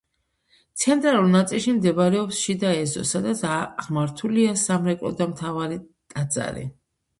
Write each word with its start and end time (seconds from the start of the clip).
ცენტრალურ 0.83 1.27
ნაწილში 1.33 1.73
მდებარეობს 1.75 2.39
შიდა 2.47 2.73
ეზო, 2.79 3.05
სადაც 3.11 3.45
აღმართულია 3.59 4.57
სამრეკლო 4.65 5.15
და 5.23 5.31
მთავარი 5.37 5.81
ტაძარი. 6.17 6.69